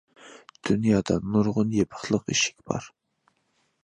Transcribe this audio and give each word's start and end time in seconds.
دۇنيادا 0.69 1.17
نۇرغۇن 1.35 1.75
يېپىقلىق 1.79 2.33
ئىشىك 2.37 2.57
بار. 2.71 2.89